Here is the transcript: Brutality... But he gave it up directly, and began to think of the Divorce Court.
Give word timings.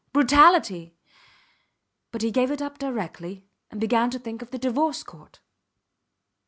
Brutality... 0.13 0.95
But 2.11 2.23
he 2.23 2.31
gave 2.31 2.49
it 2.49 2.59
up 2.59 2.79
directly, 2.79 3.45
and 3.69 3.79
began 3.79 4.09
to 4.09 4.17
think 4.17 4.41
of 4.41 4.49
the 4.49 4.57
Divorce 4.57 5.03
Court. 5.03 5.39